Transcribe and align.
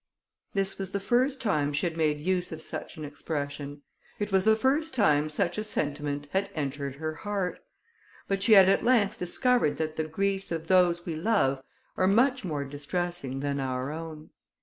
This 0.55 0.79
was 0.79 0.93
the 0.93 0.99
first 0.99 1.39
time 1.39 1.71
she 1.73 1.85
had 1.85 1.95
made 1.95 2.19
use 2.19 2.51
of 2.51 2.63
such 2.63 2.97
an 2.97 3.05
expression. 3.05 3.83
It 4.17 4.31
was 4.31 4.45
the 4.45 4.55
first 4.55 4.95
time 4.95 5.29
such 5.29 5.59
a 5.59 5.63
sentiment 5.63 6.27
had 6.31 6.49
entered 6.55 6.95
her 6.95 7.13
heart; 7.13 7.59
but 8.27 8.41
she 8.41 8.53
had 8.53 8.67
at 8.67 8.83
length 8.83 9.19
discovered 9.19 9.77
that 9.77 9.97
the 9.97 10.03
griefs 10.05 10.51
of 10.51 10.65
those 10.69 11.05
we 11.05 11.15
love 11.15 11.61
are 11.97 12.07
much 12.07 12.43
more 12.43 12.65
distressing 12.65 13.41
than 13.41 13.59
our 13.59 13.91
own. 13.91 14.31